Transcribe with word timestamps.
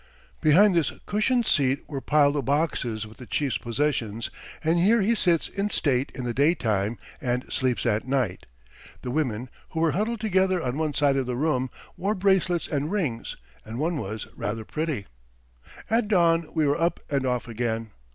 Behind 0.41 0.73
this 0.73 0.91
cushioned 1.05 1.45
seat 1.45 1.87
were 1.87 2.01
piled 2.01 2.33
the 2.33 2.41
boxes 2.41 3.05
with 3.05 3.17
the 3.17 3.27
chief's 3.27 3.59
possessions, 3.59 4.31
and 4.63 4.79
here 4.79 4.99
he 5.01 5.13
sits 5.13 5.47
in 5.47 5.69
state 5.69 6.11
in 6.15 6.23
the 6.23 6.33
daytime 6.33 6.97
and 7.21 7.45
sleeps 7.53 7.85
at 7.85 8.07
night. 8.07 8.47
The 9.03 9.11
women, 9.11 9.47
who 9.69 9.79
were 9.79 9.91
huddled 9.91 10.19
together 10.19 10.59
on 10.59 10.75
one 10.79 10.95
side 10.95 11.17
of 11.17 11.27
the 11.27 11.35
room, 11.35 11.69
wore 11.97 12.15
bracelets 12.15 12.67
and 12.67 12.89
rings, 12.91 13.35
and 13.63 13.77
one 13.77 13.97
was 13.97 14.25
rather 14.35 14.65
pretty. 14.65 15.05
At 15.87 16.07
dawn 16.07 16.49
we 16.51 16.65
were 16.65 16.81
up 16.81 16.99
and 17.07 17.23
off 17.27 17.47
again. 17.47 17.91